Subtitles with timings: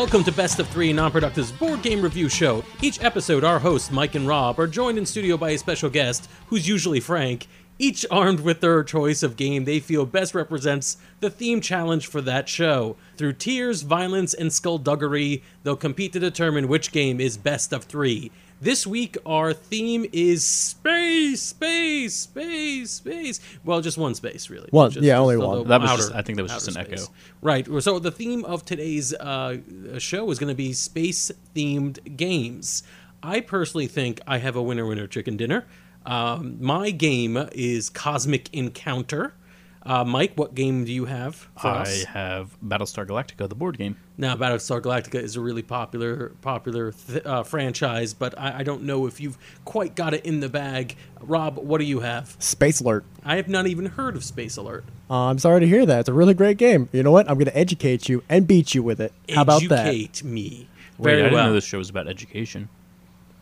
[0.00, 2.64] Welcome to Best of Three Non-Productive's board game review show.
[2.80, 6.26] Each episode, our hosts Mike and Rob are joined in studio by a special guest,
[6.46, 7.46] who's usually Frank,
[7.80, 12.20] each armed with their choice of game they feel best represents the theme challenge for
[12.20, 12.96] that show.
[13.16, 18.30] Through tears, violence, and skullduggery, they'll compete to determine which game is best of three.
[18.62, 23.40] This week, our theme is space, space, space, space.
[23.64, 24.68] Well, just one space, really.
[24.70, 25.58] One, Just- yeah, just only one.
[25.60, 27.04] the That was outer- just- I think that was just outer an echo.
[27.40, 27.66] Right.
[27.82, 29.56] So the theme of today's uh,
[29.98, 32.82] show is going to be space-themed games.
[33.22, 35.66] I personally think I have a winner, winner, chicken dinner.
[36.06, 39.34] Um, my game is Cosmic Encounter.
[39.82, 42.04] Uh, Mike, what game do you have for I us?
[42.04, 43.96] have Battlestar Galactica, the board game.
[44.18, 48.82] Now, Battlestar Galactica is a really popular popular th- uh, franchise, but I, I don't
[48.82, 50.96] know if you've quite got it in the bag.
[51.22, 52.36] Rob, what do you have?
[52.38, 53.06] Space Alert.
[53.24, 54.84] I have not even heard of Space Alert.
[55.08, 56.00] Uh, I'm sorry to hear that.
[56.00, 56.90] It's a really great game.
[56.92, 57.26] You know what?
[57.30, 59.14] I'm going to educate you and beat you with it.
[59.34, 59.86] How about that?
[59.86, 60.68] Educate me.
[60.98, 61.46] Wait, Very I didn't well.
[61.46, 62.68] know this show was about education.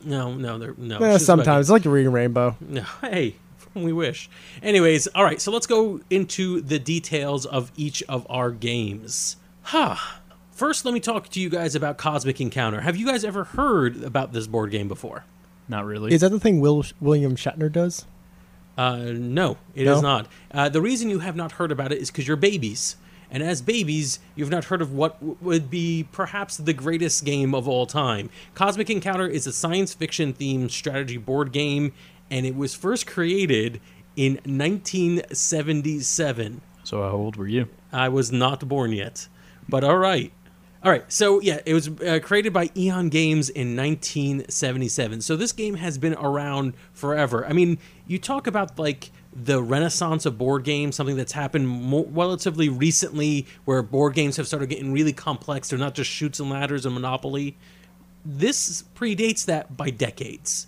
[0.05, 0.99] No, no, there, no.
[0.99, 2.57] Eh, sometimes it's like a reading Rainbow.
[2.61, 3.37] no, hey,
[3.75, 4.29] we wish.
[4.63, 5.41] Anyways, all right.
[5.41, 9.37] So let's go into the details of each of our games.
[9.63, 9.97] Huh.
[10.53, 12.81] First, let me talk to you guys about Cosmic Encounter.
[12.81, 15.25] Have you guys ever heard about this board game before?
[15.69, 16.13] Not really.
[16.13, 18.07] Is that the thing Will, William Shatner does?
[18.77, 20.01] Uh, no, it is No?
[20.01, 20.29] not.
[20.53, 22.97] Uh, the reason you have not heard about it is because you're babies.
[23.31, 27.69] And as babies, you've not heard of what would be perhaps the greatest game of
[27.69, 28.31] all time.
[28.55, 31.93] Cosmic Encounter is a science fiction themed strategy board game,
[32.31, 33.81] and it was first created
[34.17, 36.61] in 1977.
[36.85, 37.69] so how old were you?
[37.93, 39.29] I was not born yet,
[39.69, 40.33] but all right.
[40.83, 45.23] All right, so yeah, it was uh, created by Eon Games in 1977.
[45.23, 47.45] So this game has been around forever.
[47.45, 52.07] I mean, you talk about like the renaissance of board games, something that's happened more,
[52.09, 55.69] relatively recently, where board games have started getting really complex.
[55.69, 57.57] They're not just Chutes and Ladders and Monopoly.
[58.25, 60.67] This predates that by decades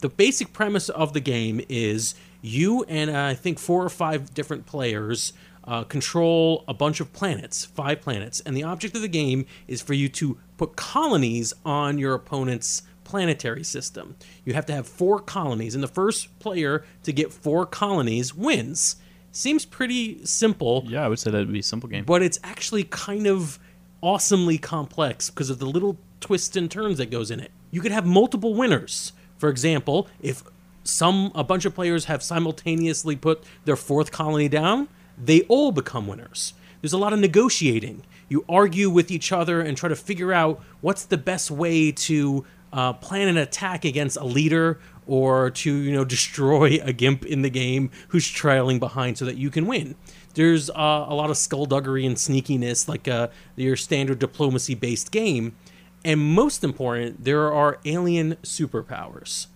[0.00, 4.34] the basic premise of the game is you and uh, I think four or five
[4.34, 5.32] different players
[5.64, 9.82] uh, control a bunch of planets, five planets, and the object of the game is
[9.82, 14.16] for you to put colonies on your opponent's planetary system.
[14.44, 18.96] You have to have four colonies, and the first player to get four colonies wins.
[19.32, 22.04] Seems pretty simple, Yeah, I would say that'd be a simple game.
[22.04, 23.58] but it's actually kind of
[24.02, 27.50] awesomely complex because of the little twists and turns that goes in it.
[27.70, 29.12] You could have multiple winners.
[29.38, 30.42] For example, if
[30.84, 34.88] some a bunch of players have simultaneously put their fourth colony down,
[35.22, 36.54] they all become winners.
[36.80, 38.02] There's a lot of negotiating.
[38.28, 42.44] You argue with each other and try to figure out what's the best way to
[42.76, 47.42] uh, plan an attack against a leader or to you know destroy a gimp in
[47.42, 49.96] the game who's trailing behind so that you can win.
[50.34, 55.56] There's uh, a lot of skullduggery and sneakiness, like uh, your standard diplomacy-based game,
[56.04, 59.46] and most important, there are alien superpowers.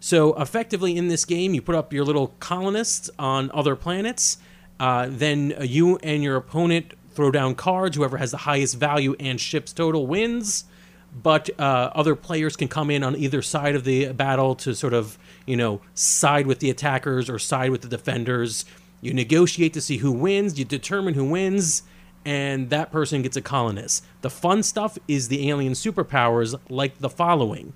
[0.00, 4.38] So effectively, in this game, you put up your little colonists on other planets.
[4.80, 7.96] Uh, then uh, you and your opponent throw down cards.
[7.96, 10.64] Whoever has the highest value and ships total wins.
[11.14, 14.94] But uh, other players can come in on either side of the battle to sort
[14.94, 18.64] of, you know, side with the attackers or side with the defenders.
[19.02, 20.58] You negotiate to see who wins.
[20.58, 21.82] You determine who wins,
[22.24, 24.04] and that person gets a colonist.
[24.22, 27.74] The fun stuff is the alien superpowers, like the following.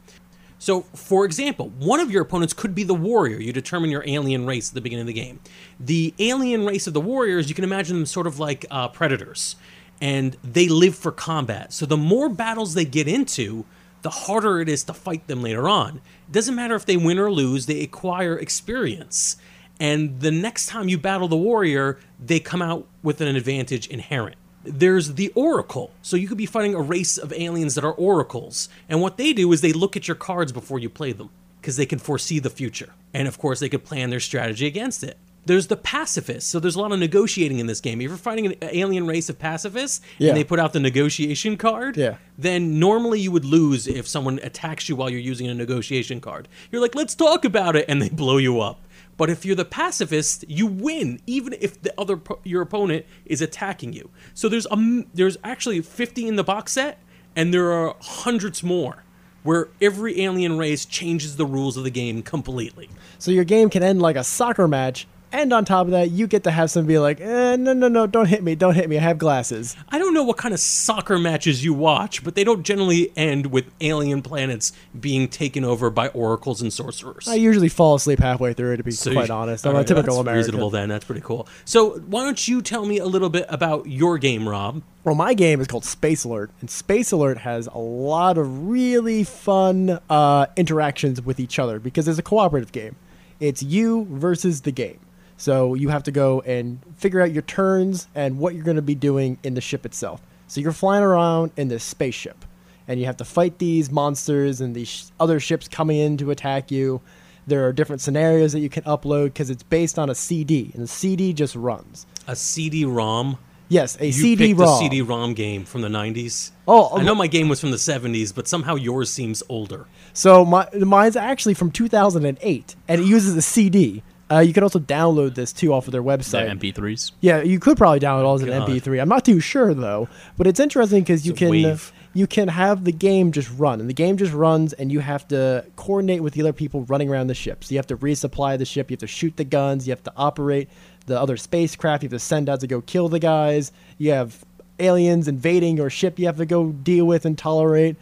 [0.59, 3.39] So, for example, one of your opponents could be the warrior.
[3.39, 5.41] You determine your alien race at the beginning of the game.
[5.79, 9.57] The alien race of the warriors, you can imagine them sort of like uh, predators,
[10.01, 11.73] and they live for combat.
[11.73, 13.65] So, the more battles they get into,
[14.03, 16.01] the harder it is to fight them later on.
[16.29, 19.37] It doesn't matter if they win or lose, they acquire experience.
[19.79, 24.37] And the next time you battle the warrior, they come out with an advantage inherent
[24.67, 28.69] there's the oracle so you could be fighting a race of aliens that are oracles
[28.89, 31.77] and what they do is they look at your cards before you play them because
[31.77, 35.17] they can foresee the future and of course they could plan their strategy against it
[35.47, 38.47] there's the pacifists so there's a lot of negotiating in this game if you're fighting
[38.47, 40.29] an alien race of pacifists Yeah.
[40.31, 42.17] and they put out the negotiation card Yeah.
[42.37, 46.49] then normally you would lose if someone attacks you while you're using a negotiation card
[46.71, 48.81] you're like let's talk about it and they blow you up
[49.19, 53.95] but if you're the pacifist, you win, even if the other your opponent is attacking
[53.95, 54.11] you.
[54.35, 56.99] So there's um there's actually 50 in the box set,
[57.35, 59.05] and there are hundreds more,
[59.43, 62.91] where every alien race changes the rules of the game completely.
[63.19, 66.27] So your game can end like a soccer match, And on top of that, you
[66.27, 68.89] get to have somebody be like, eh, no, no, no, don't hit me, don't hit
[68.89, 68.97] me.
[68.97, 69.77] I have glasses.
[69.89, 73.47] I don't know what kind of soccer matches you watch, but they don't generally end
[73.47, 77.27] with alien planets being taken over by oracles and sorcerers.
[77.29, 79.67] I usually fall asleep halfway through, to be So quite you- honest.
[79.67, 80.37] I'm a typical that's American.
[80.47, 80.89] Reasonable then.
[80.89, 81.49] That's pretty cool.
[81.65, 84.81] So why don't you tell me a little bit about your game, Rob?
[85.05, 89.23] Well, my game is called Space Alert, and Space Alert has a lot of really
[89.25, 92.97] fun uh, interactions with each other because it's a cooperative game.
[93.39, 94.99] It's you versus the game.
[95.37, 98.83] So you have to go and figure out your turns and what you're going to
[98.83, 100.21] be doing in the ship itself.
[100.47, 102.45] So you're flying around in this spaceship,
[102.89, 106.31] and you have to fight these monsters and these sh- other ships coming in to
[106.31, 107.01] attack you.
[107.47, 110.83] There are different scenarios that you can upload because it's based on a CD, and
[110.83, 112.07] the CD just runs.
[112.27, 113.39] A CD-ROM.
[113.69, 114.69] Yes, a You CD picked ROM.
[114.69, 116.53] a CD-ROM game from the 90s.
[116.69, 119.87] Oh, I know my game was from the 70s, but somehow yours seems older.
[120.13, 124.03] So my mine's actually from 2008, and it uses a CD.
[124.31, 126.51] Uh, you can also download this too off of their The website.
[126.59, 127.13] MP3s.
[127.21, 128.69] yeah, you could probably download it as an God.
[128.69, 129.01] MP3.
[129.01, 131.93] I'm not too sure though, but it's interesting because you can wave.
[132.13, 135.29] you can have the game just run, and the game just runs, and you have
[135.29, 137.63] to coordinate with the other people running around the ship.
[137.63, 140.03] So you have to resupply the ship, you have to shoot the guns, you have
[140.05, 140.69] to operate
[141.07, 143.71] the other spacecraft, you have to send out to go kill the guys.
[143.97, 144.45] You have
[144.81, 147.95] aliens invading your ship, you have to go deal with and tolerate,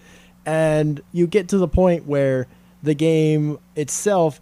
[0.46, 2.46] and you get to the point where
[2.82, 4.40] the game itself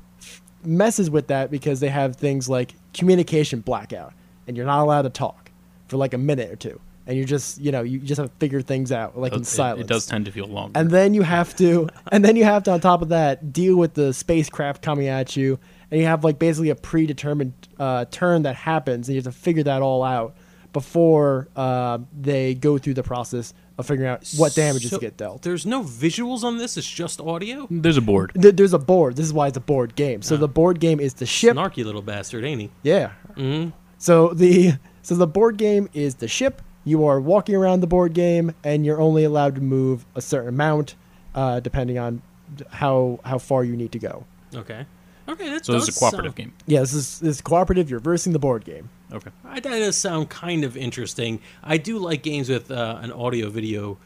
[0.64, 4.12] messes with that because they have things like communication blackout
[4.46, 5.50] and you're not allowed to talk
[5.88, 8.36] for like a minute or two and you just you know you just have to
[8.38, 11.22] figure things out like in silence It, does tend to feel long and then you
[11.22, 14.82] have to and then you have to on top of that deal with the spacecraft
[14.82, 15.58] coming at you
[15.90, 19.38] and you have like basically a predetermined uh, turn that happens and you have to
[19.38, 20.34] figure that all out
[20.72, 25.42] before uh, they go through the process of figuring out what damages So get dealt
[25.42, 26.76] There's no visuals on this.
[26.76, 27.66] It's just audio.
[27.70, 28.32] There's a board.
[28.40, 31.00] Th- there's a board this is why it's a board game so the board game
[31.00, 32.70] is the ship Snarky little bastard, ain't he?
[32.82, 33.12] Yeah.
[33.36, 34.72] hmm So the
[35.02, 36.62] so the board game is the ship.
[36.84, 40.48] You are walking around the board game, and you're only allowed to move a certain
[40.48, 40.96] amount,
[41.34, 42.22] uh, depending on
[42.70, 44.24] how how far you need to go.
[44.54, 44.84] Okay.
[45.32, 45.48] Okay.
[45.50, 46.52] That So this is does a cooperative sound- game.
[46.66, 47.90] Yeah, this is this is cooperative.
[47.90, 48.88] You're versing the board game.
[49.12, 49.30] Okay.
[49.44, 51.40] I- That does sound kind of interesting.
[51.62, 53.98] I do like games with uh, an audio video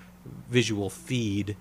[0.50, 1.50] visual feed.
[1.50, 1.56] It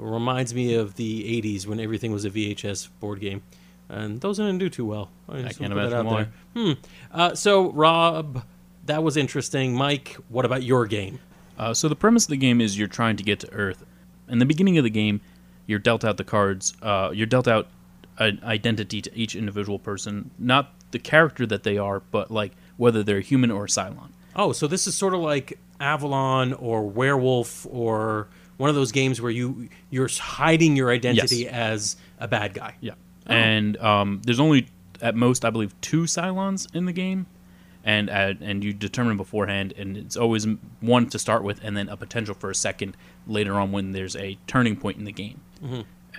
[0.00, 3.42] reminds me of the 80s when everything was a VHS board game.
[3.88, 5.10] And those didn't do too well.
[5.28, 6.64] I, just can't wanna put that imagine out there.
[6.74, 6.80] Hmm.
[7.12, 8.44] Uh, so, Rob,
[8.86, 9.74] that was interesting.
[9.74, 11.18] Mike, what about your game?
[11.58, 13.84] Uh, so the premise of the game is you're trying to get to Earth.
[14.28, 15.20] In the beginning of the game,
[15.66, 16.72] you're dealt out the cards.
[16.80, 17.66] Uh, you're dealt out
[18.20, 23.02] an identity to each individual person, not the character that they are, but like whether
[23.02, 24.10] they're human or Cylon.
[24.36, 28.28] Oh, so this is sort of like Avalon or Werewolf or
[28.58, 31.52] one of those games where you you're hiding your identity Yes.
[31.52, 32.74] as a bad guy.
[32.80, 32.92] Yeah.
[33.26, 34.68] And um, there's only
[35.00, 37.26] at most, I believe, two Cylons in the game,
[37.84, 40.46] and uh, and you determine beforehand, and it's always
[40.80, 42.96] one to start with, and then a potential for a second
[43.26, 45.40] later on when there's a turning point in the game.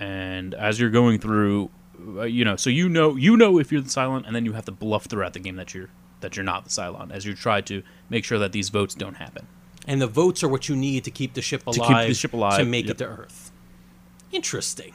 [0.00, 1.70] And as you're going through,
[2.18, 4.52] uh, you know, so you know you know if you're the Cylon, and then you
[4.52, 5.88] have to bluff throughout the game that you're
[6.20, 9.14] that you're not the Cylon, as you try to make sure that these votes don't
[9.16, 9.46] happen.
[9.86, 12.14] And the votes are what you need to keep the ship alive To keep the
[12.14, 12.94] ship alive, to make yep.
[12.94, 13.50] it to Earth.
[14.30, 14.94] Interesting.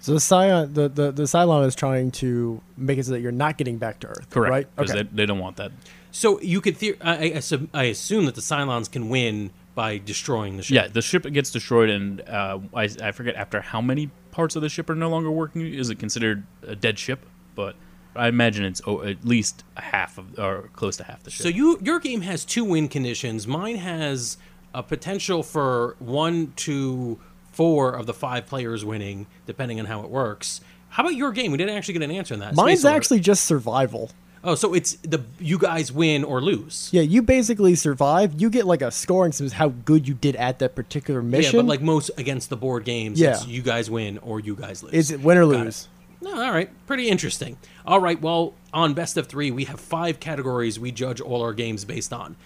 [0.00, 3.30] So the Cylon, the, the the Cylon is trying to make it so that you're
[3.32, 4.30] not getting back to Earth.
[4.30, 4.50] Correct.
[4.50, 4.76] Right.
[4.76, 5.02] Because Okay.
[5.02, 5.70] they, they don't want that.
[6.10, 9.98] So you could theor- I, I, assume- I assume that the Cylons can win by
[9.98, 10.74] destroying the ship.
[10.74, 14.62] Yeah, the ship gets destroyed, and uh, I, I forget after how many parts of
[14.62, 15.62] the ship are no longer working.
[15.72, 17.24] Is it considered a dead ship?
[17.54, 17.76] But
[18.16, 21.44] I imagine it's oh, at least a half of, or close to half the ship.
[21.44, 23.46] So you your game has two win conditions.
[23.46, 24.38] Mine has
[24.74, 27.20] a potential for one to
[27.52, 30.60] four of the five players winning, depending on how it works.
[30.88, 31.52] How about your game?
[31.52, 32.54] We didn't actually get an answer on that.
[32.54, 34.10] Mine's actually just survival.
[34.44, 36.88] Oh, so it's the you guys win or lose.
[36.92, 38.40] Yeah, you basically survive.
[38.40, 41.54] You get like a scoring system of how good you did at that particular mission.
[41.56, 43.34] Yeah, but like most against the board games, Yeah.
[43.34, 44.92] it's you guys win or you guys lose.
[44.94, 45.64] is it win or Got it.
[45.64, 45.88] lose?
[46.20, 47.56] No, all right, pretty interesting.
[47.86, 51.52] All right, well, on best of three, we have five categories we judge all our
[51.52, 52.36] games based on.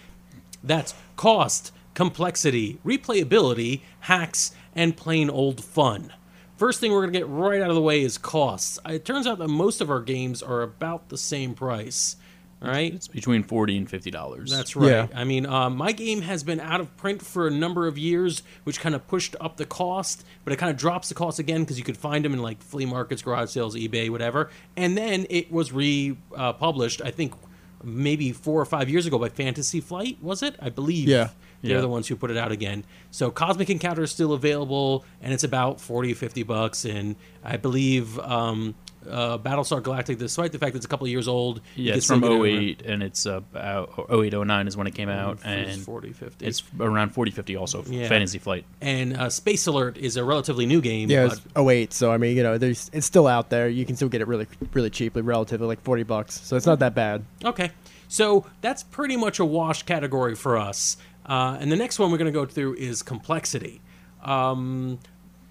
[0.63, 6.11] That's cost, complexity, replayability, hacks, and plain old fun.
[6.57, 8.79] First thing we're going to get right out of the way is costs.
[8.87, 12.15] It turns out that most of our games are about the same price.
[12.59, 14.49] All right, it's between forty and fifty dollars.
[14.49, 14.89] that's right.
[14.89, 15.07] Yeah.
[15.13, 18.41] I mean, um, my game has been out of print for a number of years,
[18.63, 21.61] which kind of pushed up the cost, but it kind of drops the cost again
[21.61, 24.49] because you could find them in like flea markets, garage sales, eBay, whatever.
[24.75, 27.35] And then it was republished, I think,
[27.83, 30.55] maybe four or five years ago by Fantasy Flight, was it?
[30.61, 31.07] I believe.
[31.07, 31.29] Yeah.
[31.61, 31.81] They're Yeah.
[31.81, 32.83] the ones who put it out again.
[33.09, 36.85] So Cosmic Encounter is still available, and it's about 40 50 bucks.
[36.85, 38.75] And I believe um,
[39.09, 41.61] uh, Battlestar Galactica, despite the fact that it's a couple of years old.
[41.75, 44.95] Yeah, it's from get it around- 08, and it's about 08, 09 is when it
[44.95, 46.45] came out, It's and 40, 50.
[46.45, 47.83] it's around 40, 50 also.
[47.85, 48.07] Yeah.
[48.07, 48.65] Fantasy Flight.
[48.81, 51.09] and uh, Space Alert is a relatively new game.
[51.09, 53.69] Yeah, but it's 08, so I mean, you know, there's it's still out there.
[53.69, 56.39] You can still get it really, really cheaply, relatively, like 40 bucks.
[56.41, 57.23] So it's not that bad.
[57.43, 57.71] Okay.
[58.09, 60.97] So that's pretty much a wash category for us.
[61.25, 63.81] Uh, and the next one we're going to go through is complexity.
[64.23, 64.99] Um,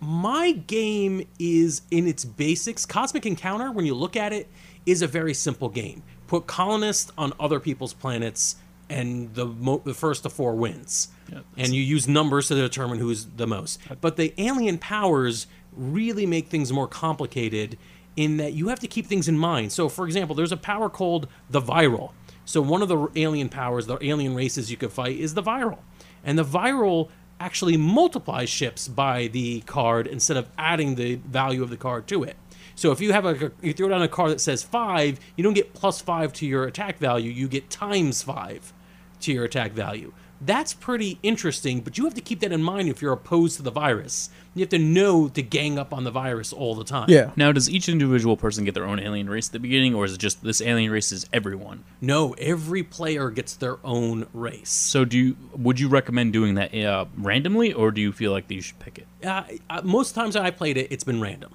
[0.01, 4.49] my game is, in its basics, Cosmic Encounter, when you look at it,
[4.85, 6.03] is a very simple game.
[6.27, 8.57] Put colonists on other people's planets,
[8.89, 11.09] and the, mo- the first to four wins.
[11.33, 13.81] Yeah, and you use numbers to determine who's the most.
[14.01, 17.79] But the alien powers really make things more complicated
[18.17, 19.73] in that you have to keep things in mind.
[19.73, 22.13] So, for example, there's a power called the viral.
[22.45, 25.79] So, one of the alien powers, the alien races you could fight, is the viral.
[26.25, 31.71] And the viral actually multiplies ships by the card instead of adding the value of
[31.71, 32.37] the card to it.
[32.75, 35.55] So if you have a you throw down a card that says five, you don't
[35.55, 38.73] get plus five to your attack value, you get times five
[39.21, 40.13] to your attack value.
[40.41, 43.63] That's pretty interesting, but you have to keep that in mind if you're opposed to
[43.63, 44.29] the virus.
[44.55, 47.09] You have to know to gang up on the virus all the time.
[47.09, 47.31] Yeah.
[47.37, 50.13] Now, does each individual person get their own alien race at the beginning, or is
[50.13, 51.85] it just this alien race is everyone?
[52.01, 54.69] No, every player gets their own race.
[54.71, 58.51] So, do you would you recommend doing that uh, randomly, or do you feel like
[58.51, 59.07] you should pick it?
[59.27, 61.55] uh, uh, most times I played it, it's been random,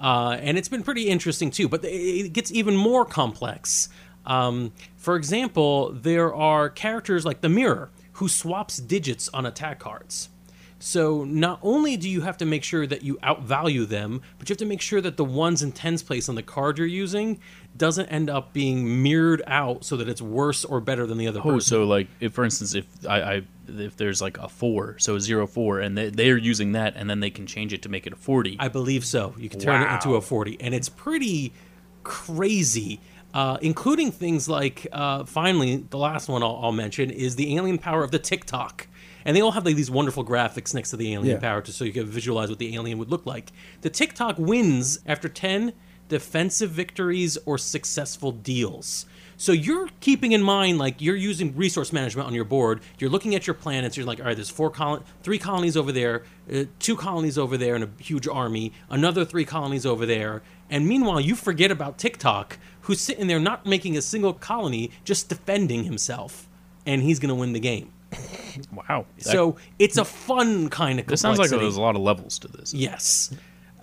[0.00, 1.68] uh, and it's been pretty interesting too.
[1.68, 1.88] But it-
[2.26, 3.88] it gets even more complex.
[4.26, 10.28] Um, for example, there are characters like the Mirror who swaps digits on attack cards.
[10.82, 14.54] So not only do you have to make sure that you outvalue them, but you
[14.54, 17.38] have to make sure that the ones and tens place on the card you're using
[17.76, 21.40] doesn't end up being mirrored out so that it's worse or better than the other
[21.40, 21.68] Oh, person.
[21.68, 25.20] so like if, for instance, if I, I if there's like a four, so a
[25.20, 28.06] zero four, and they, they're using that, and then they can change it to make
[28.06, 28.56] it a forty.
[28.58, 29.34] I believe so.
[29.36, 31.52] You can turn it into a 40, and it's pretty
[32.04, 33.00] crazy,
[33.34, 37.78] uh, including things like, uh, finally, the last one I'll, I'll mention is the alien
[37.78, 38.86] power of the Tick-Tock.
[39.24, 41.40] And they all have like these wonderful graphics next to the alien Yeah.
[41.40, 43.52] power, just so you can visualize what the alien would look like.
[43.82, 45.72] The Tick-Tock wins after 10
[46.08, 49.06] defensive victories or successful deals.
[49.36, 52.80] So you're keeping in mind, like you're using resource management on your board.
[52.98, 53.96] You're looking at your planets.
[53.96, 57.56] You're like, all right, there's four colon, three colonies over there, uh, two colonies over
[57.56, 58.72] there, and a huge army.
[58.90, 60.42] Another three colonies over there.
[60.68, 62.58] And meanwhile, you forget about Tick-Tock,
[62.90, 66.48] who's sitting there not making a single colony, just defending himself,
[66.84, 67.92] and he's going to win the game.
[68.72, 69.06] wow.
[69.16, 71.06] That- so it's a fun kind of.
[71.06, 72.74] this sounds like there's a lot of levels to this.
[72.74, 73.32] Yes.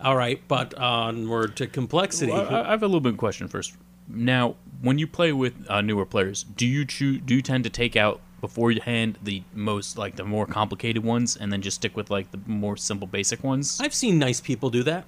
[0.04, 2.34] All right, but onward to complexity.
[2.34, 3.78] Well, I, I have a little bit of question first.
[4.10, 7.22] Now, when you play with uh, newer players, do you choose?
[7.26, 11.52] Do you tend to take out beforehand the most like the more complicated ones, and
[11.52, 13.80] then just stick with like the more simple, basic ones?
[13.82, 15.06] I've seen nice people do that.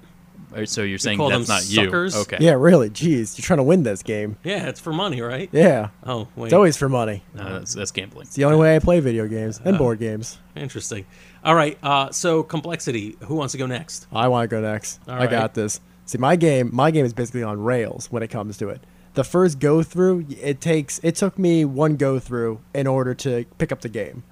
[0.55, 2.15] Or- so you're saying call that's them not suckers?
[2.15, 2.21] you?
[2.21, 2.37] Okay.
[2.39, 2.89] Yeah, really.
[2.89, 4.37] Jeez, you're trying to win this game.
[4.43, 5.49] Yeah, it's for money, right?
[5.51, 5.89] Yeah.
[6.03, 6.47] Oh, wait.
[6.47, 7.23] It's always for money.
[7.33, 8.27] No, that's that's gambling.
[8.27, 10.37] It's the only way I play video games and board games.
[10.55, 11.05] Interesting.
[11.43, 11.77] All right.
[11.83, 13.17] Uh, so complexity.
[13.25, 14.07] Who wants to go next?
[14.11, 14.99] I want to go next.
[15.07, 15.29] All I right.
[15.29, 15.79] got this.
[16.05, 18.81] See, my game, my game is basically on rails when it comes to it.
[19.13, 23.45] The first go through, it takes, it took me one go through in order to
[23.57, 24.23] pick up the game.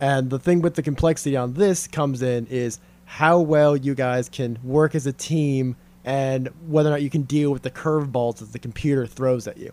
[0.00, 4.28] And the thing with the complexity on this comes in is how well you guys
[4.28, 5.74] can work as a team
[6.04, 9.58] and whether or not you can deal with the curveballs that the computer throws at
[9.58, 9.72] you.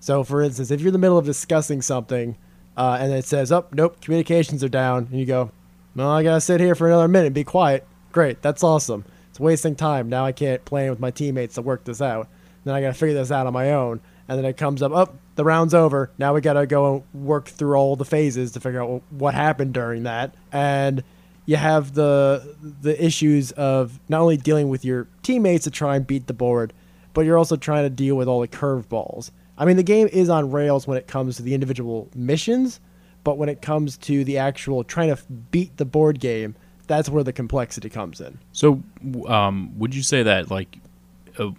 [0.00, 2.36] So, for instance, if you're in the middle of discussing something
[2.76, 5.52] uh, and it says, "Oh, nope, communications are down," and you go,
[5.94, 9.04] "Well, I gotta sit here for another minute and be quiet." Great, that's awesome.
[9.30, 10.08] It's wasting time.
[10.08, 12.26] Now I can't plan with my teammates to work this out.
[12.64, 14.00] Then I gotta figure this out on my own.
[14.26, 16.10] And then it comes up, "Oh, the round's over.
[16.18, 19.72] Now we gotta go and work through all the phases to figure out what happened
[19.72, 21.04] during that." And
[21.46, 26.06] you have the the issues of not only dealing with your teammates to try and
[26.06, 26.72] beat the board,
[27.14, 29.30] but you're also trying to deal with all the curveballs.
[29.58, 32.80] I mean, the game is on rails when it comes to the individual missions,
[33.24, 36.54] but when it comes to the actual trying to beat the board game,
[36.86, 38.38] that's where the complexity comes in.
[38.52, 38.82] So,
[39.26, 40.78] um, would you say that like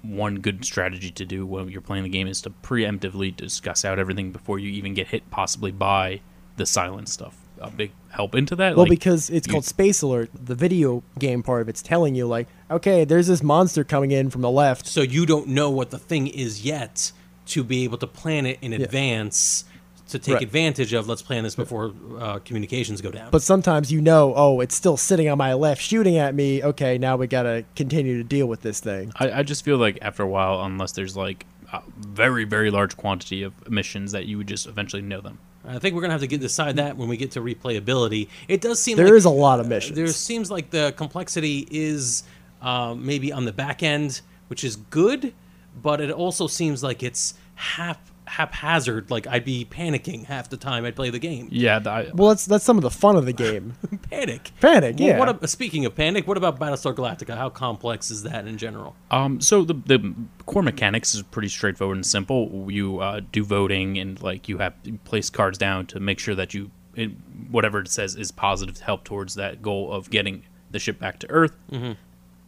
[0.02, 4.00] one good strategy to do when you're playing the game is to preemptively discuss out
[4.00, 6.22] everything before you even get hit, possibly by
[6.58, 7.43] the silent stuff?
[7.64, 8.76] A big help into that.
[8.76, 12.14] Well, Like, because it's you- called Space Alert, the video game part of it's telling
[12.14, 14.86] you like, okay, there's this monster coming in from the left.
[14.86, 17.12] So you don't know what the thing is yet
[17.48, 19.66] to be able to plan it in advance
[20.10, 20.44] to take Right.
[20.44, 21.08] advantage of.
[21.08, 23.32] Let's plan this before uh, communications go down.
[23.32, 26.62] But sometimes you know, oh, it's still sitting on my left, shooting at me.
[26.64, 29.12] Okay, now we gotta continue to deal with this thing.
[29.16, 32.96] I, I just feel like after a while, unless there's like a very very large
[32.98, 35.40] quantity of missions, that you would just eventually know them.
[35.66, 38.28] I think we're gonna have to get decide that when we get to replayability.
[38.48, 39.96] It does seem There like is a lot of missions.
[39.96, 42.24] there seems like the complexity is
[42.62, 45.34] uh, maybe on the back end, which is good,
[45.82, 49.12] but it also seems like it's hap haphazard.
[49.12, 51.50] Like I'd be panicking half the time I'd play the game.
[51.52, 53.76] Yeah, I, Well, that's that's some of the fun of the game.
[54.10, 54.52] Panic.
[54.60, 55.20] Panic, Well, yeah.
[55.20, 57.38] What ab- speaking of panic, what about Battlestar Galactica?
[57.38, 58.96] How complex is that in general?
[59.12, 60.14] Um, so the the
[60.46, 62.68] core mechanics is pretty straightforward and simple.
[62.72, 66.36] You uh, do voting and like you have you place cards down to make sure
[66.36, 67.12] that you it,
[67.50, 71.20] whatever it says is positive to help towards that goal of getting the ship back
[71.20, 71.56] to Earth.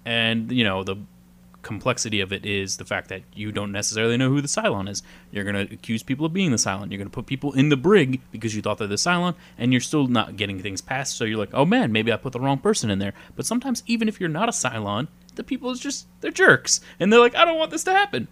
[0.06, 0.98] And you know the
[1.66, 5.02] complexity of it is the fact that you don't necessarily know who the Cylon is.
[5.32, 6.92] You're going to accuse people of being the Cylon.
[6.92, 9.74] You're going to put people in the brig because you thought they're the Cylon, and
[9.74, 11.18] you're still not getting things passed.
[11.18, 13.14] So you're like, oh man, maybe I put the wrong person in there.
[13.36, 17.12] But sometimes, even if you're not a Cylon, the people is just they're jerks, and
[17.12, 18.28] they're like, I don't want this to happen.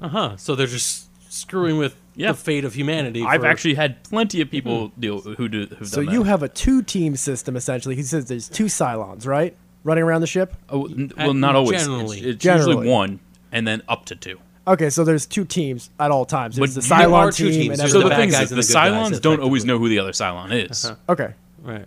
[0.00, 0.36] Uh huh.
[0.36, 2.32] So they're just screwing with Yeah.
[2.32, 3.22] the fate of humanity.
[3.24, 6.28] I've actually had plenty of people deal who do who've so done you that.
[6.28, 7.96] have a two-team system essentially.
[7.96, 10.54] He says there's two Cylons, right, running around the ship.
[10.68, 11.82] Oh, n- well, not always.
[11.82, 12.18] generally.
[12.18, 12.70] It's, it's Generally.
[12.72, 13.20] usually one,
[13.52, 14.40] and then up to two.
[14.66, 16.56] Okay, so there's two teams at all times.
[16.56, 17.70] There's But the there are Cylon two team teams.
[17.72, 19.20] and There's So the the bad thing guys is, and the the good guys, Cylons
[19.22, 20.86] don't always know who the other Cylon is.
[20.86, 21.12] Uh-huh.
[21.12, 21.34] Okay.
[21.62, 21.86] right.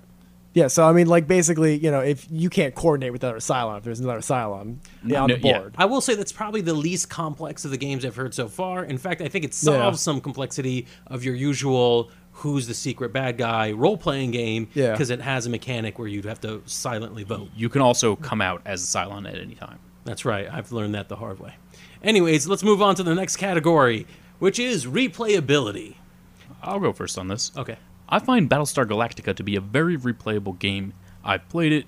[0.53, 3.77] Yeah, so I mean, like basically, you know, if you can't coordinate with another Cylon,
[3.77, 5.59] if there's another Cylon yeah, on No, the yeah.
[5.59, 5.75] board.
[5.77, 8.83] I will say that's probably the least complex of the games I've heard so far.
[8.83, 13.37] In fact, I think it solves some complexity of your usual who's the secret bad
[13.37, 14.91] guy role playing game Yeah.
[14.91, 17.49] because it has a mechanic where you'd have to silently vote.
[17.55, 19.79] You can also come out as a Cylon at any time.
[20.05, 20.47] That's right.
[20.51, 21.55] I've learned that the hard way.
[22.03, 24.05] Anyways, let's move on to the next category,
[24.39, 25.95] which is replayability.
[26.61, 27.51] I'll go first on this.
[27.57, 27.77] Okay.
[28.09, 30.93] I find Battlestar Galactica to be a very replayable game.
[31.23, 31.85] I've played it,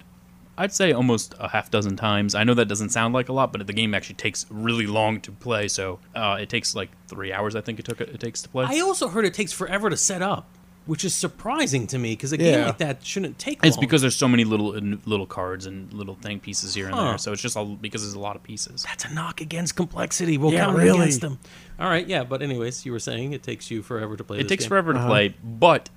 [0.59, 2.35] I'd say almost a half dozen times.
[2.35, 5.21] I know that doesn't sound like a lot, but the game actually takes really long
[5.21, 5.67] to play.
[5.69, 7.55] So uh, it takes like three hours.
[7.55, 8.65] I think it took it takes to play.
[8.67, 10.49] I also heard it takes forever to set up,
[10.85, 13.81] which is surprising to me because a game like that shouldn't take it's long.
[13.85, 14.71] because there's so many little
[15.05, 17.03] little cards and little thing pieces here and Huh.
[17.05, 17.17] there.
[17.17, 18.83] So it's just all because there's a lot of pieces.
[18.83, 20.37] that's a knock against complexity.
[20.37, 20.99] We'll Yeah, count really.
[20.99, 21.39] against them.
[21.79, 24.39] All right, yeah, but anyways, you were saying it takes you forever to play.
[24.39, 24.69] It this takes game.
[24.69, 25.03] forever Uh-huh.
[25.03, 25.89] to play, but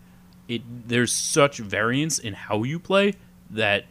[0.46, 3.14] it there's such variance in how you play
[3.52, 3.84] that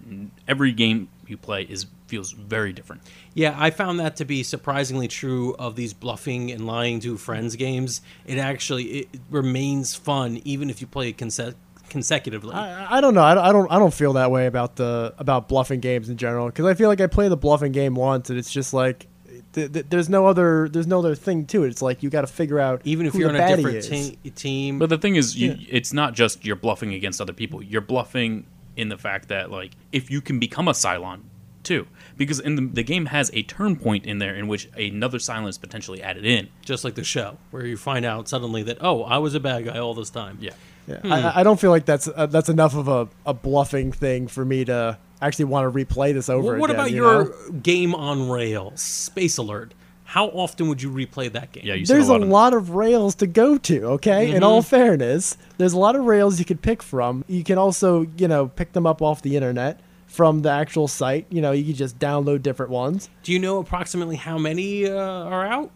[0.47, 3.01] every game you play is feels very different.
[3.33, 7.55] Yeah, I found that to be surprisingly true of these bluffing and lying to friends
[7.55, 8.01] games.
[8.25, 11.55] It actually it remains fun even if you play it conse-
[11.89, 12.53] consecutively.
[12.53, 13.23] I, I don't know.
[13.23, 13.93] I, don't- I don't.
[13.93, 17.07] Feel that way about the about bluffing games in general because I feel like I
[17.07, 19.07] play the bluffing game once and it's just like
[19.53, 21.67] th- th- there's no other there's no other thing to it.
[21.69, 24.29] It's like you got to figure out even if who you're on a different te-
[24.31, 24.79] team.
[24.79, 25.67] But the thing is, you, Yeah.
[25.69, 27.61] it's not just you're bluffing against other people.
[27.63, 31.21] You're bluffing in the fact that like if you can become a Cylon
[31.63, 35.17] too, because in the, the game has a turn point in there in which another
[35.17, 36.49] Cylon is potentially added in.
[36.63, 39.65] just like the show, where you find out suddenly that oh, I was a bad
[39.65, 40.37] guy all this time.
[40.41, 40.51] Yeah.
[40.87, 40.97] Yeah.
[40.97, 41.13] Hmm.
[41.13, 44.43] I, I don't feel like that's uh, that's enough of a, a bluffing thing for
[44.43, 46.53] me to actually want to replay this over.
[46.53, 47.51] Well, what again, about you your know?
[47.61, 49.73] game on rails, Space Alert?
[50.11, 51.63] How often would you replay that game?
[51.65, 52.21] Yeah, you There's a a lot.
[52.23, 53.83] of, lot of rails to go to.
[53.95, 54.43] Okay, in Mm-hmm.
[54.43, 57.23] all fairness, there's a lot of rails you could pick from.
[57.29, 61.27] You can also, you know, pick them up off the internet from the actual site.
[61.29, 63.09] You know, you can just download different ones.
[63.23, 65.71] Do you know approximately how many uh, are out?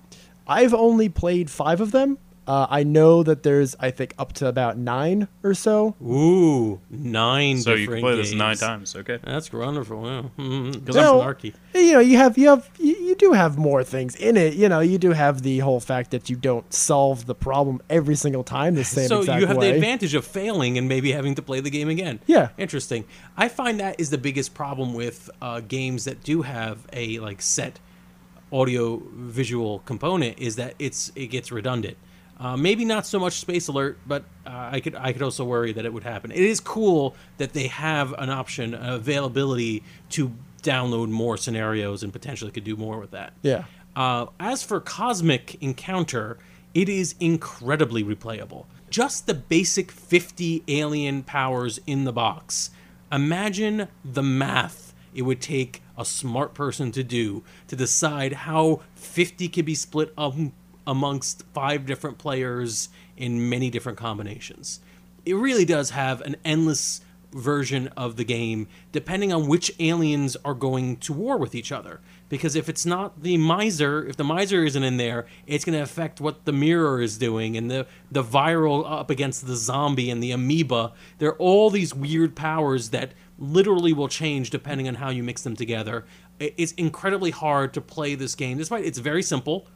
[0.47, 2.17] I've only played five of them.
[2.47, 5.95] Uh, I know that there's, I think, up to about nine or so.
[6.01, 7.57] Ooh, nine.
[7.57, 8.95] so you can different play this nine times.
[8.95, 9.17] Okay.
[9.23, 10.29] That's wonderful.
[10.37, 11.53] Because Because I'm snarky.
[11.73, 14.53] You know, you have, you have, you, you do have more things in it.
[14.53, 18.15] You know, you do have the whole fact that you don't solve the problem every
[18.15, 19.69] single time the same So exact you have way.
[19.71, 22.19] the advantage of failing and maybe having to play the game again.
[22.27, 22.49] Yeah.
[22.59, 23.05] Interesting.
[23.35, 27.41] I find that is the biggest problem with uh, games that do have a like
[27.41, 27.79] set
[28.51, 31.97] audio visual component is that it's it gets redundant.
[32.37, 35.71] Uh, maybe not so much Space Alert, but uh, I could I could also worry
[35.73, 36.31] that it would happen.
[36.31, 42.11] It is cool that they have an option, an availability to download more scenarios and
[42.11, 43.33] potentially could do more with that.
[43.41, 43.65] Yeah.
[43.95, 46.37] Uh, as for Cosmic Encounter,
[46.73, 48.65] it is incredibly replayable.
[48.89, 52.71] Just the basic 50 alien powers in the box.
[53.11, 59.47] Imagine the math it would take a smart person to do to decide how 50
[59.47, 60.33] can be split up
[60.87, 64.79] amongst five different players in many different combinations.
[65.25, 67.01] It really does have an endless
[67.35, 71.99] version of the game depending on which aliens are going to war with each other.
[72.29, 75.83] Because if it's not the miser if the miser isn't in there it's going to
[75.83, 80.23] affect what the mirror is doing and the the viral up against the zombie and
[80.23, 80.93] the amoeba.
[81.17, 85.41] There are all these weird powers that literally will change depending on how you mix
[85.41, 86.05] them together.
[86.39, 89.67] It's incredibly hard to play this game despite it's very simple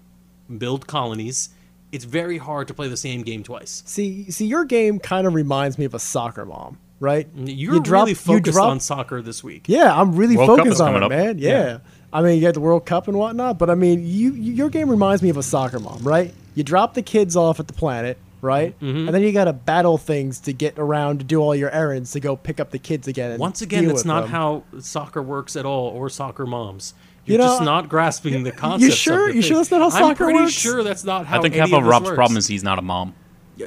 [0.57, 1.49] build colonies
[1.91, 5.33] it's very hard to play the same game twice See, see, your game kind of
[5.33, 7.27] reminds me of a soccer mom, right?
[7.35, 10.59] you're You drop- really you focused drop- on soccer this week Yeah, I'm really World
[10.59, 11.09] focused on it, up.
[11.09, 11.37] man.
[11.39, 11.79] Yeah.
[12.11, 14.69] I mean, you got the World Cup and whatnot, but I mean, you, you your
[14.69, 16.33] game reminds me of a soccer mom, right?
[16.55, 18.73] You drop the kids off at the planet, right?
[18.79, 19.05] Mm-hmm.
[19.07, 22.11] And then you got to battle things to get around to do all your errands
[22.13, 23.29] to go pick up the kids again.
[23.31, 24.29] And Once again, deal that's with not them.
[24.31, 26.95] how soccer works at all, or soccer moms.
[27.25, 28.81] You You're know, just not grasping the concept.
[28.83, 29.29] you sure?
[29.29, 30.51] You sure that's not how I'm soccer pretty works?
[30.53, 31.39] sure that's not how.
[31.39, 32.15] I think half of of Rob's works.
[32.15, 33.13] problem is he's not a mom.
[33.61, 33.65] Uh,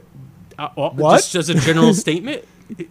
[0.58, 1.16] uh, What?
[1.18, 2.44] Just, just a general statement.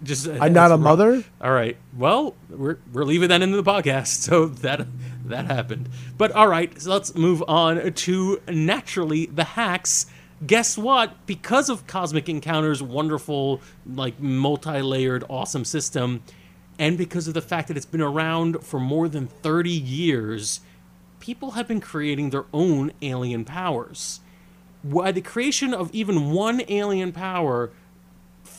[0.04, 1.24] Just uh, I'm not a Rob- mother.
[1.41, 1.76] All right.
[1.97, 4.86] Well, we're we're leaving that into the podcast, so that
[5.26, 5.89] that happened.
[6.17, 10.06] But all right, so let's move on to naturally the hacks.
[10.45, 11.26] Guess what?
[11.28, 16.24] Because of Cosmic Encounter's wonderful, like multi-layered, awesome system,
[16.82, 20.62] and because of the fact that it's been around for more than 30 years,
[21.20, 24.20] people have been creating their own alien powers.
[24.82, 27.70] Why the creation of even one alien power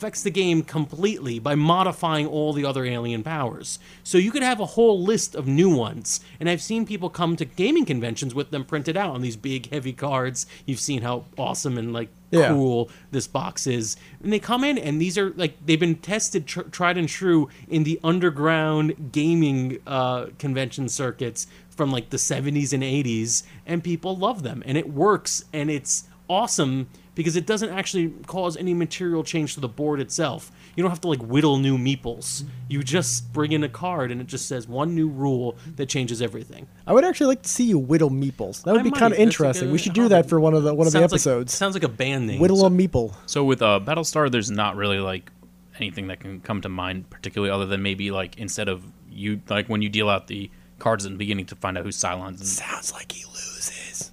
[0.03, 3.79] affects the game completely by modifying all the other alien powers.
[4.03, 7.37] So you could have a whole list of new ones, and I've seen people come
[7.37, 10.45] to gaming conventions with them printed out on these big heavy cards.
[10.67, 12.49] You've seen how awesome and like Yeah.
[12.49, 16.47] cool this box is, and they come in and these are like they've been tested,
[16.49, 22.73] tr- tried and true in the underground gaming uh, convention circuits from like the 70s
[22.73, 27.69] and 80s, and people love them, and it works, and it's awesome because it doesn't
[27.71, 30.51] actually cause any material change to the board itself.
[30.77, 32.45] You don't have to like whittle new meeples.
[32.69, 36.23] You just bring in a card and it just says one new rule that changes
[36.23, 36.67] everything.
[36.87, 38.63] I would actually like to see you whittle meeples.
[38.63, 38.99] That would I be might.
[39.01, 39.65] kind of That's interesting.
[39.67, 41.19] like a- we should do that for one of the one of the Sounds like-
[41.21, 41.53] episodes.
[41.53, 42.41] sounds like a band name.
[42.41, 43.15] whittle a meeple.
[43.27, 45.31] So with uh, Battlestar, there's not really like
[45.79, 49.69] anything that can come to mind particularly, other than maybe like instead of you like
[49.69, 52.47] when you deal out the cards in the beginning to find out who's Cylons, and
[52.47, 54.11] Sounds like he loses.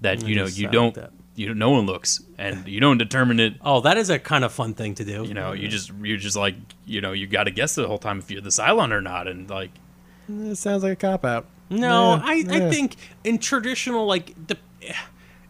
[0.00, 1.12] that you know you don't like that.
[1.40, 3.54] You don't, no one looks and you don't determine it.
[3.62, 5.24] Oh, that is a kind of fun thing to do.
[5.24, 7.98] You know, you just you're just like you know you got to guess the whole
[7.98, 9.70] time if you're the Cylon or not, and like
[10.28, 11.46] It sounds like a cop out.
[11.70, 14.58] No, Yeah, I, I think in traditional like the,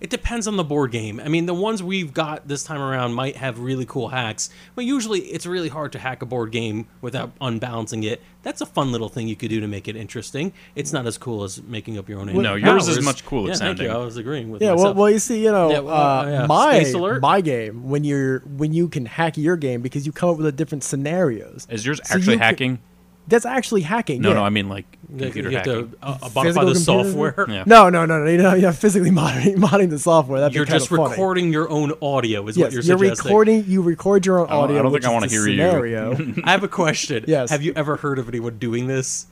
[0.00, 1.20] it depends on the board game.
[1.20, 4.84] I mean, the ones we've got this time around might have really cool hacks, but
[4.84, 8.22] usually it's really hard to hack a board game without unbalancing it.
[8.42, 10.54] That's a fun little thing you could do to make it interesting.
[10.74, 12.26] It's not as cool as making up your own.
[12.28, 13.90] No, alien yours is much cooler yeah, Thank you.
[13.90, 14.96] I was agreeing with Yeah, well, myself.
[14.96, 16.46] well, you see, you know, Yeah, well, uh, yeah.
[16.46, 20.38] my my game when you're when you can hack your game because you come up
[20.38, 21.66] with a different scenarios.
[21.68, 22.78] is yours So actually you could- hacking?
[23.28, 24.22] That's actually hacking.
[24.22, 24.34] No, yeah.
[24.36, 25.90] no, I mean like computer you have hacking.
[25.92, 26.78] to uh, modify Physical the computer?
[27.04, 27.46] software.
[27.48, 27.64] Yeah.
[27.66, 28.30] No, no, no, no.
[28.30, 30.40] You know, you're physically modding, modding the software.
[30.40, 31.10] That'd You're be just of funny.
[31.10, 32.98] recording your own audio, is Yes, what you're saying.
[32.98, 33.26] you're suggesting.
[33.28, 33.64] recording.
[33.68, 36.42] You record your own don't- I don't which think I wanna the hear you.
[36.44, 37.24] I have a question.
[37.28, 37.50] Yes.
[37.50, 39.26] Have you ever heard of anyone doing this?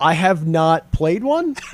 [0.00, 1.54] I have not played one,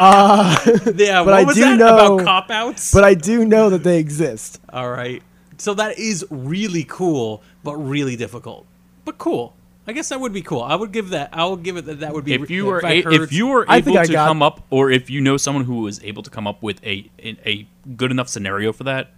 [0.00, 2.92] Yeah, But what I was do that know- about cop outs?
[2.92, 4.60] but I do know that they exist.
[4.72, 5.22] All right.
[5.58, 8.66] So that is really cool, but really difficult.
[9.04, 9.54] But cool.
[9.86, 10.62] I guess that would be cool.
[10.62, 11.30] I would give that.
[11.32, 12.00] I would give it that.
[12.00, 12.34] That would be.
[12.34, 14.42] if you were I a, heard- if you were I think able to got- come
[14.42, 17.36] up, or if you know someone who was able to come up with a a,
[17.46, 19.10] a good enough scenario for that,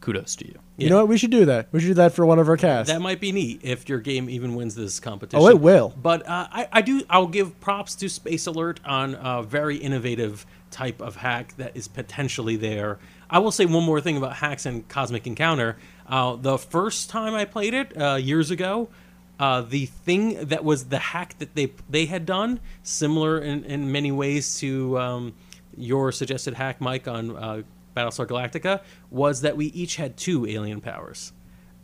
[0.00, 0.58] kudos to you.
[0.78, 1.08] You know what?
[1.08, 1.68] We should do that.
[1.70, 2.90] We should do that for one of our casts.
[2.92, 5.40] that might be neat if your game even wins this competition.
[5.44, 5.92] Oh, it will.
[6.00, 7.02] But uh, I, I do.
[7.10, 11.86] I'll give props to Space Alert on a very innovative type of hack that is
[11.88, 12.98] potentially there.
[13.30, 15.76] I will say one more thing about hacks and Cosmic Encounter.
[16.06, 18.88] Uh, the first time I played it uh, years ago,
[19.42, 23.90] uh, the thing that was the hack that they they had done, similar in, in
[23.90, 25.34] many ways to um,
[25.76, 27.62] your suggested hack, Mike, on uh,
[27.96, 28.74] Battlestar Galactica,
[29.10, 31.32] was that we each had two alien powers.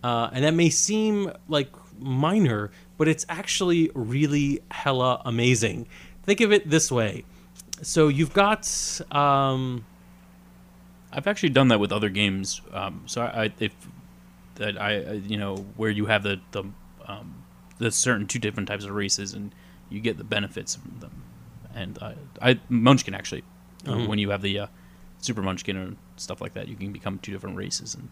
[0.05, 5.89] Uh, and that may seem like minor, but it's actually really hella amazing.
[6.23, 7.25] Think of it this way.
[7.83, 8.63] So you've got
[9.11, 9.85] um,
[11.13, 12.61] I've actually done that with other games.
[12.73, 13.75] Um, so I, if
[14.57, 16.63] that I I- you know where you have the the
[17.07, 17.35] um,
[17.79, 19.55] the certain two different types of races and
[19.91, 21.23] you get the benefits from them.
[21.75, 23.43] And I, I Munchkin actually,
[23.87, 24.07] uh, Mm-hmm.
[24.09, 24.67] when you have the uh,
[25.21, 27.95] Super Munchkin and stuff like that, you can become two different races.
[27.95, 28.09] And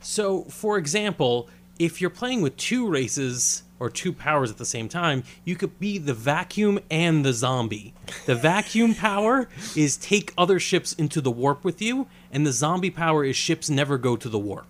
[0.00, 4.88] So, for example, if you're playing with two races or two powers at the same
[4.88, 7.92] time, you could be the vacuum and the zombie.
[8.26, 12.90] The vacuum power is take other ships into the warp with you, and the zombie
[12.90, 14.68] power is ships never go to the warp.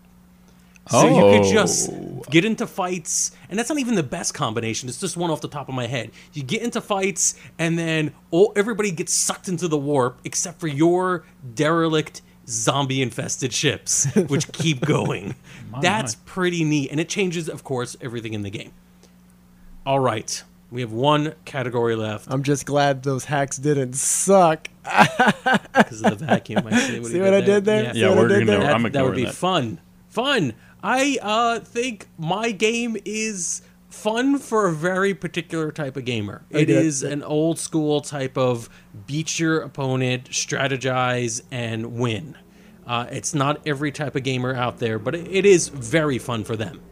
[0.91, 1.53] So you could oh.
[1.53, 2.31] just Oh.
[2.31, 4.89] get into fights, and that's not even the best combination.
[4.89, 6.11] It's just one off the top of my head.
[6.33, 10.69] You get into fights, and then all, everybody gets sucked into the warp except for
[10.69, 15.35] your derelict zombie infested ships, which keep going.
[15.81, 18.73] that's pretty neat, and it changes, of course, everything in the game.
[19.87, 24.69] All right, we have one category left I'm just glad those hacks didn't suck.
[24.83, 26.67] because of the vacuum.
[26.67, 27.85] I see what, See what I did there?
[27.85, 27.93] Yeah.
[27.95, 28.45] Yeah, we're gonna.
[28.45, 28.75] there?
[28.75, 29.81] I'm that, that would ignoring be fun.
[30.09, 30.55] Fun.
[30.85, 36.45] I uh, think my game is fun for a very particular type of gamer.
[36.53, 38.69] I It get is an old school type of
[39.07, 42.37] beat your opponent, strategize, and win.
[42.87, 46.45] Uh, it's not every type of gamer out there, but it, it is very fun
[46.45, 46.83] for them.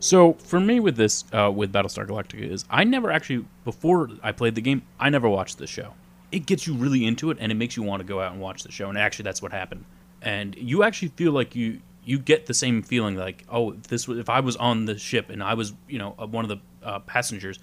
[0.00, 4.32] So for me with this, uh, with Battlestar Galactica, is I never actually before I
[4.32, 5.94] played the game, I never watched the show.
[6.30, 8.40] It gets you really into it, and it makes you want to go out and
[8.42, 8.90] watch the show.
[8.90, 9.86] And actually, that's what happened.
[10.20, 14.06] And you actually feel like you you get the same feeling like, oh, if this
[14.08, 16.48] was if I was on the ship and I was you know uh, one of
[16.48, 17.58] the uh, passengers,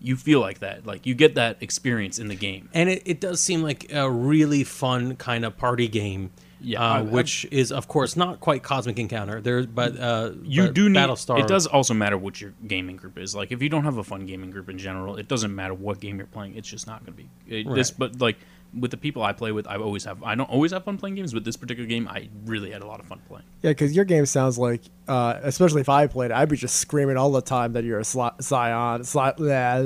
[0.00, 0.86] you feel like that.
[0.86, 2.68] Like you get that experience in the game.
[2.74, 6.30] And it, it does seem like a really fun kind of party game.
[6.60, 9.40] Yeah, uh, I- I- which is of course not quite Cosmic Encounter.
[9.42, 11.38] There, but uh, you but do need Battlestar.
[11.40, 14.04] it does also matter what your gaming group is like if you don't have a
[14.04, 17.04] fun gaming group in general it doesn't matter what game you're playing it's just not
[17.04, 18.38] going to be it, this but like
[18.78, 21.14] with the people i play with i always have i don't always have fun playing
[21.14, 23.94] games but this particular game i really had a lot of fun playing Yeah, because
[23.94, 27.30] your game sounds like, uh, especially if I played, it, I'd be just screaming all
[27.32, 29.00] the time that you're a sli- Cylon.
[29.00, 29.80] Sli- yeah,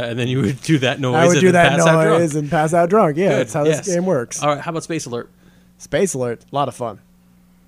[0.00, 1.14] Yeah, and then you would do that noise.
[1.16, 3.16] I would do then that pass noise and pass out drunk.
[3.16, 3.84] Yeah, Good, that's how yes.
[3.86, 4.42] this game works.
[4.42, 5.30] All right, how about Space Alert?
[5.78, 7.00] Space Alert, a lot of fun.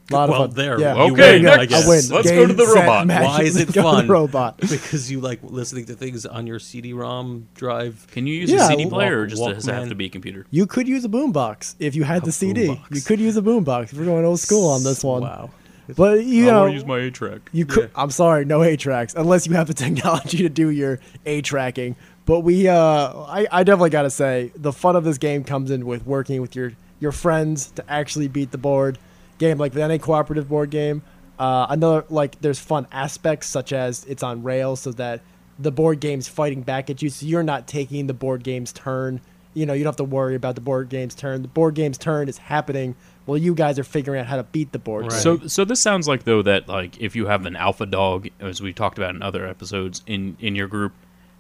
[0.08, 0.56] A lot Well, of fun.
[0.56, 0.94] there, Yeah.
[0.94, 1.58] Okay, win, next.
[1.58, 1.84] I guess.
[1.84, 2.02] I win.
[2.10, 3.06] Let's go to the robot.
[3.08, 4.06] match, Why is it let's to the fun?
[4.08, 4.58] robot.
[4.60, 8.06] Because you like listening to things on your CD-ROM drive.
[8.12, 10.06] can you use Yeah, a cd walk- player or just does it have to be
[10.06, 12.68] a computer You could use a boombox if you had A the CD.
[12.68, 12.94] boombox.
[12.94, 15.22] You could use a boombox if we're going old school on this one.
[15.22, 15.50] Wow.
[15.96, 17.90] But you i know, want use my 8 track You could.
[17.94, 18.02] Yeah.
[18.02, 21.96] I'm sorry, no 8 tracks unless you have the technology to do your 8 tracking.
[22.26, 25.70] But we, uh, I, I definitely got to say, the fun of this game comes
[25.70, 28.98] in with working with your your friends to actually beat the board
[29.38, 31.03] game, like with any cooperative board game.
[31.38, 35.20] Uh, another like there's fun aspects such as it's on rails, so that
[35.59, 39.20] the board game's fighting back at you, so you're not taking the board game's turn.
[39.55, 41.42] You know, you don't have to worry about the board game's turn.
[41.42, 42.94] The board game's turn is happening
[43.25, 45.05] while you guys are figuring out how to beat the board.
[45.05, 45.12] Right.
[45.12, 45.20] game.
[45.20, 48.61] So, so this sounds like though that like if you have an alpha dog, as
[48.61, 50.92] we talked about in other episodes in in your group,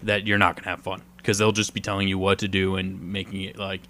[0.02, 2.76] that you're not gonna have fun because they'll just be telling you what to do
[2.76, 3.82] and making it like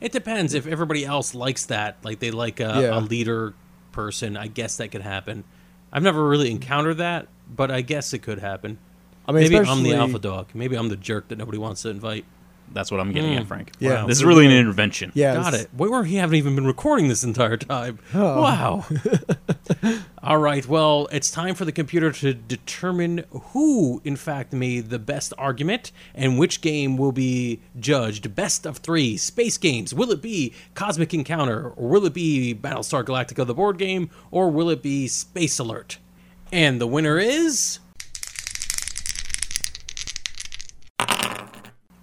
[0.00, 1.96] It depends if everybody else likes that.
[2.02, 2.98] Like they like a, Yeah.
[2.98, 3.54] a leader
[3.92, 4.36] person.
[4.36, 5.44] I guess that could happen.
[5.92, 8.78] I've never really encountered that, but I guess it could happen.
[9.26, 10.48] I mean, Maybe I'm the alpha dog.
[10.54, 12.24] Maybe I'm the jerk that nobody wants to invite.
[12.72, 13.40] That's what I'm getting Mm.
[13.40, 13.72] at, Frank.
[13.78, 14.04] Yeah.
[14.06, 15.12] this is really an intervention.
[15.14, 15.68] Yeah, Got it.
[15.76, 17.98] We were, we haven't even been recording this entire time.
[18.14, 18.40] Oh.
[18.42, 18.84] Wow.
[20.22, 20.66] All right.
[20.66, 25.92] Well, it's time for the computer to determine who, in fact, made the best argument
[26.14, 29.94] and which game will be judged best of three space games.
[29.94, 34.50] Will it be Cosmic Encounter, or will it be Battlestar Galactica, the board game, or
[34.50, 35.98] will it be Space Alert?
[36.52, 37.78] And the winner is.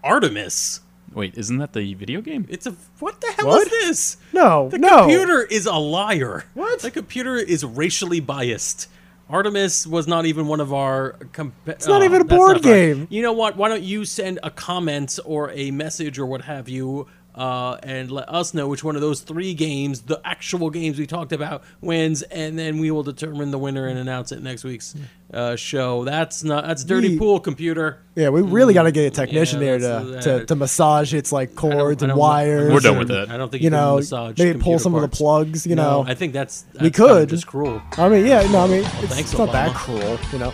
[0.04, 0.82] Artemis.
[1.14, 2.46] Wait, isn't that the video game?
[2.50, 3.68] It's a what the hell What?
[3.68, 4.18] is this?
[4.34, 5.00] No, The no.
[5.02, 6.46] computer is a liar.
[6.56, 6.80] What?
[6.80, 8.90] The computer is racially biased.
[9.30, 11.14] Artemis was not even one of our.
[11.32, 13.08] Comp- it's not oh, even a board game.
[13.10, 13.56] You know what?
[13.58, 18.12] Why don't you send a comment or a message or what have you, uh, and
[18.12, 21.64] let us know which one of those three games, the actual games we talked about,
[21.82, 24.96] wins, and then we will determine the winner and announce it next week's
[25.34, 26.04] uh, show.
[26.06, 26.66] That's not.
[26.68, 28.00] That's dirty We- pool computer.
[28.16, 31.16] Yeah, we really got to get a technician Yeah, there to, uh, to, to massage
[31.16, 32.72] its like cords and wires.
[32.72, 33.32] We're done with that.
[33.32, 35.66] I don't think You you, can know, massage maybe pull computer some of the plugs.
[35.66, 37.30] You No, know, I think that's, that's We kind of could.
[37.30, 37.82] just cruel.
[37.98, 40.20] I mean, yeah, no, I mean, it's, thanks, it's not that cruel.
[40.32, 40.54] You know,